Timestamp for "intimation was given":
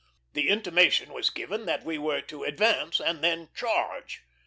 0.49-1.67